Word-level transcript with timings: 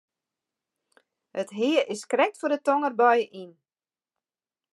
It 1.41 1.49
hea 1.57 1.79
is 1.93 2.07
krekt 2.11 2.39
foar 2.39 2.51
de 2.53 2.59
tongerbui 2.65 3.19
yn. 3.43 3.51